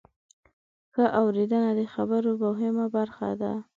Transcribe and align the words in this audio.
ښه 0.93 1.05
اورېدنه 1.21 1.71
د 1.79 1.81
خبرو 1.93 2.31
مهمه 2.43 2.85
برخه 2.95 3.29
ده. 3.41 3.53